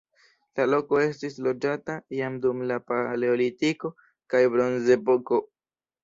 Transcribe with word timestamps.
La 0.59 0.63
loko 0.69 0.99
estis 1.01 1.35
loĝata 1.47 1.97
jam 2.19 2.39
dum 2.45 2.63
la 2.71 2.77
paleolitiko 2.91 3.91
kaj 4.35 4.41
bronzepoko. 4.55 5.39